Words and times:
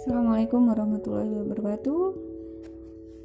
Assalamualaikum 0.00 0.64
warahmatullahi 0.72 1.28
wabarakatuh. 1.44 2.04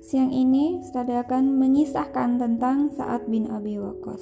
Siang 0.03 0.35
ini 0.35 0.83
saya 0.83 1.23
akan 1.23 1.55
mengisahkan 1.55 2.35
tentang 2.35 2.91
Sa'ad 2.91 3.31
bin 3.31 3.47
Abi 3.47 3.79
Waqqas. 3.79 4.19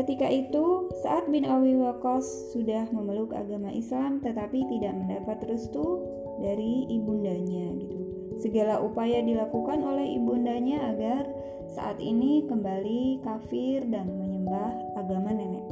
Ketika 0.00 0.24
itu, 0.32 0.88
Sa'ad 1.04 1.28
bin 1.28 1.44
Abi 1.44 1.76
Waqqas 1.76 2.24
sudah 2.56 2.88
memeluk 2.96 3.36
agama 3.36 3.68
Islam 3.76 4.24
tetapi 4.24 4.64
tidak 4.72 4.96
mendapat 4.96 5.44
restu 5.44 6.00
dari 6.40 6.88
ibundanya 6.88 7.76
gitu. 7.76 8.00
Segala 8.40 8.80
upaya 8.80 9.20
dilakukan 9.20 9.84
oleh 9.84 10.16
ibundanya 10.16 10.96
agar 10.96 11.28
saat 11.76 12.00
ini 12.00 12.48
kembali 12.48 13.20
kafir 13.20 13.84
dan 13.92 14.16
menyembah 14.16 14.96
agama 14.96 15.28
nenek 15.28 15.68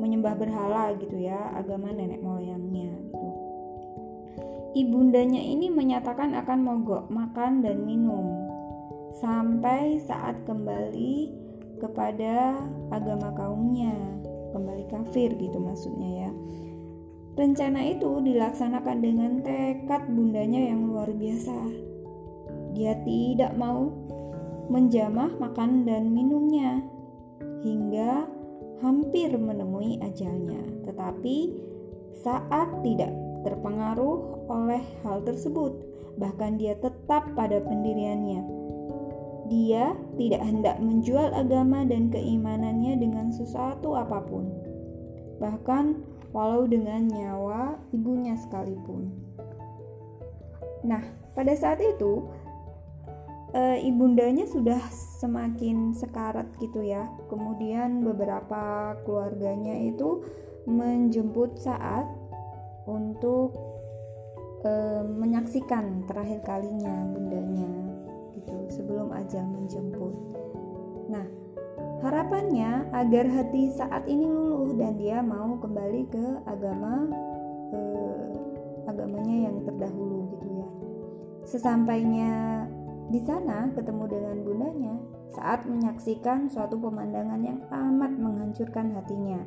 menyembah 0.00 0.32
berhala 0.32 0.96
gitu 0.96 1.18
ya 1.20 1.52
agama 1.58 1.92
nenek 1.92 2.24
moyangnya 2.24 2.96
ibundanya 4.74 5.40
ini 5.42 5.68
menyatakan 5.70 6.34
akan 6.38 6.58
mogok 6.62 7.04
makan 7.10 7.62
dan 7.64 7.82
minum 7.82 8.50
sampai 9.18 9.98
saat 10.06 10.46
kembali 10.46 11.34
kepada 11.82 12.60
agama 12.92 13.34
kaumnya. 13.34 13.94
Kembali 14.50 14.84
kafir 14.90 15.30
gitu 15.38 15.62
maksudnya 15.62 16.26
ya. 16.26 16.30
Rencana 17.38 17.86
itu 17.86 18.18
dilaksanakan 18.20 18.98
dengan 18.98 19.32
tekad 19.46 20.10
bundanya 20.10 20.74
yang 20.74 20.90
luar 20.90 21.08
biasa. 21.14 21.54
Dia 22.74 22.98
tidak 23.06 23.54
mau 23.54 23.88
menjamah 24.70 25.38
makan 25.38 25.86
dan 25.86 26.10
minumnya 26.10 26.82
hingga 27.62 28.26
hampir 28.82 29.30
menemui 29.34 30.02
ajalnya, 30.02 30.62
tetapi 30.86 31.54
saat 32.18 32.68
tidak 32.82 33.12
terpengaruh 33.46 34.48
oleh 34.48 34.82
hal 35.04 35.24
tersebut, 35.24 35.76
bahkan 36.20 36.60
dia 36.60 36.76
tetap 36.76 37.32
pada 37.34 37.60
pendiriannya. 37.62 38.42
Dia 39.50 39.98
tidak 40.14 40.42
hendak 40.46 40.76
menjual 40.78 41.34
agama 41.34 41.82
dan 41.82 42.12
keimanannya 42.12 43.00
dengan 43.02 43.34
sesuatu 43.34 43.98
apa 43.98 44.22
pun, 44.22 44.46
bahkan 45.42 46.06
walau 46.30 46.70
dengan 46.70 47.10
nyawa 47.10 47.74
ibunya 47.90 48.38
sekalipun. 48.38 49.10
Nah, 50.86 51.02
pada 51.34 51.52
saat 51.58 51.82
itu 51.82 52.30
e, 53.50 53.82
ibundanya 53.84 54.46
sudah 54.46 54.80
semakin 55.18 55.92
sekarat 55.92 56.46
gitu 56.62 56.80
ya. 56.86 57.10
Kemudian 57.26 58.06
beberapa 58.06 58.94
keluarganya 59.02 59.76
itu 59.82 60.22
menjemput 60.68 61.58
saat 61.58 62.06
untuk 62.90 63.54
e, 64.66 64.72
menyaksikan 65.06 66.10
terakhir 66.10 66.42
kalinya 66.42 67.06
bundanya 67.14 67.70
gitu 68.34 68.56
sebelum 68.74 69.14
ajal 69.14 69.46
menjemput. 69.46 70.14
Nah, 71.06 71.26
harapannya 72.02 72.90
agar 72.90 73.30
hati 73.30 73.70
saat 73.70 74.10
ini 74.10 74.26
luluh 74.26 74.74
dan 74.74 74.98
dia 74.98 75.22
mau 75.22 75.54
kembali 75.62 76.02
ke 76.10 76.26
agama 76.50 77.06
e, 77.70 77.78
agamanya 78.90 79.36
yang 79.50 79.62
terdahulu 79.62 80.34
gitu 80.34 80.48
ya. 80.50 80.68
Sesampainya 81.46 82.66
di 83.10 83.18
sana 83.26 83.70
ketemu 83.74 84.04
dengan 84.06 84.36
bundanya 84.46 84.94
saat 85.30 85.66
menyaksikan 85.66 86.50
suatu 86.50 86.78
pemandangan 86.78 87.42
yang 87.42 87.62
amat 87.70 88.12
menghancurkan 88.18 88.94
hatinya, 88.98 89.42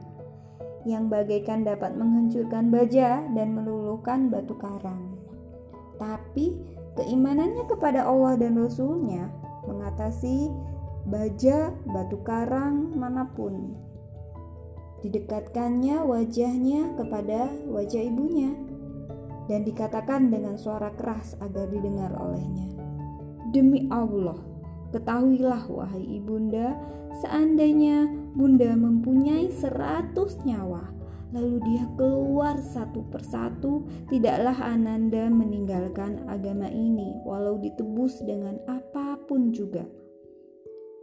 yang 0.84 1.08
bagaikan 1.08 1.64
dapat 1.64 1.96
menghancurkan 1.96 2.68
baja 2.68 3.24
dan 3.32 3.56
meluluhkan 3.56 4.28
batu 4.28 4.56
karang. 4.60 5.16
Tapi 5.96 6.60
keimanannya 7.00 7.64
kepada 7.68 8.04
Allah 8.04 8.36
dan 8.36 8.60
Rasulnya 8.60 9.32
mengatasi 9.64 10.52
baja 11.08 11.72
batu 11.88 12.20
karang 12.24 12.92
mana 12.96 13.28
pun. 13.32 13.76
Didekatkannya 15.04 16.00
wajahnya 16.04 16.96
kepada 16.96 17.52
wajah 17.68 18.04
ibunya 18.08 18.56
dan 19.52 19.68
dikatakan 19.68 20.32
dengan 20.32 20.56
suara 20.56 20.96
keras 20.96 21.36
agar 21.44 21.68
didengar 21.68 22.16
olehnya. 22.16 22.72
Demi 23.52 23.92
Allah, 23.92 24.40
ketahuilah 24.94 25.66
wahai 25.66 26.06
ibunda, 26.22 26.78
seandainya 27.26 28.06
bunda 28.38 28.78
mempunyai 28.78 29.50
seratus 29.50 30.38
nyawa, 30.46 30.94
lalu 31.34 31.58
dia 31.66 31.84
keluar 31.98 32.62
satu 32.62 33.02
persatu, 33.10 33.90
tidaklah 34.14 34.56
Ananda 34.62 35.28
meninggalkan 35.34 36.30
agama 36.30 36.70
ini, 36.70 37.18
walau 37.26 37.58
ditebus 37.58 38.22
dengan 38.22 38.62
apa 38.70 39.18
pun 39.26 39.50
juga. 39.50 39.84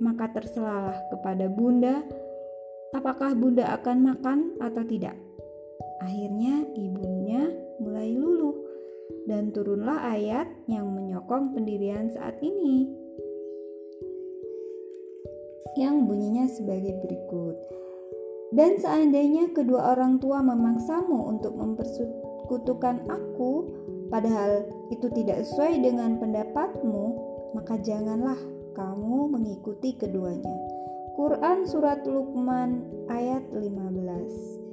Maka 0.01 0.31
terselalah 0.33 0.97
kepada 1.11 1.51
bunda, 1.51 2.07
apakah 2.95 3.34
bunda 3.34 3.75
akan 3.75 3.97
makan 4.15 4.39
atau 4.62 4.87
tidak. 4.87 5.19
Akhirnya 6.01 6.65
ibunya 6.78 7.53
mulai 7.77 8.17
luluh 8.17 8.57
dan 9.28 9.53
turunlah 9.53 10.01
ayat 10.17 10.49
yang 10.65 10.89
menyokong 10.97 11.53
pendirian 11.53 12.09
saat 12.09 12.41
ini 12.41 12.89
yang 15.76 16.09
bunyinya 16.09 16.48
sebagai 16.50 16.98
berikut. 17.00 17.56
Dan 18.50 18.82
seandainya 18.82 19.54
kedua 19.54 19.94
orang 19.94 20.19
tua 20.19 20.43
memaksamu 20.43 21.31
untuk 21.31 21.54
mempersekutukan 21.54 23.06
aku 23.06 23.71
padahal 24.10 24.66
itu 24.91 25.06
tidak 25.15 25.47
sesuai 25.47 25.78
dengan 25.78 26.19
pendapatmu 26.19 27.31
maka 27.54 27.78
janganlah 27.78 28.38
kamu 28.75 29.31
mengikuti 29.31 29.94
keduanya. 29.94 30.56
Quran 31.15 31.66
Surat 31.66 32.03
Luqman 32.06 32.87
ayat 33.10 33.44
15 33.53 34.71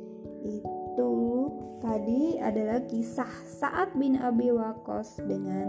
itu 0.48 1.14
tadi 1.82 2.40
adalah 2.40 2.82
kisah 2.88 3.30
Sa'ad 3.46 3.98
bin 3.98 4.16
Abi 4.18 4.54
Waqqas 4.54 5.22
dengan 5.26 5.68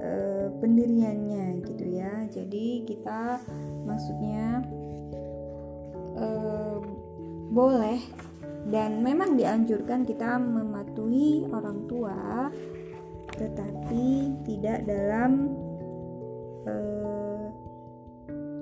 uh, 0.00 0.48
pendiriannya 0.58 1.62
gitu 1.66 1.84
ya. 1.94 2.26
Jadi 2.30 2.86
kita 2.88 3.42
maksudnya 3.84 4.64
uh, 6.18 6.78
boleh 7.54 8.00
dan 8.68 9.04
memang 9.04 9.36
dianjurkan 9.36 10.08
kita 10.08 10.40
mematuhi 10.40 11.44
orang 11.52 11.84
tua 11.84 12.48
tetapi 13.34 14.32
tidak 14.46 14.86
dalam 14.88 15.52
uh, 16.64 17.46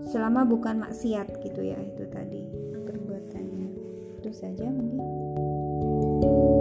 selama 0.09 0.43
bukan 0.49 0.83
maksiat 0.83 1.41
gitu 1.45 1.61
ya 1.63 1.79
itu 1.79 2.05
tadi 2.11 2.43
perbuatannya 2.83 3.69
itu 4.19 4.31
saja 4.33 4.67
mungkin 4.69 6.52